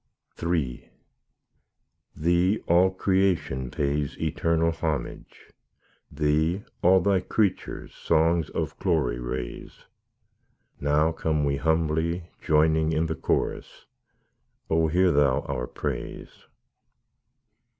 [0.43, 0.89] III
[2.15, 5.51] Thee all creation pays eternal homage;
[6.11, 9.85] Thee all Thy creatures songs of glory raise;
[10.79, 13.85] Now come we humbly, joining in the chorus,
[14.71, 16.47] O hear Thou our praise.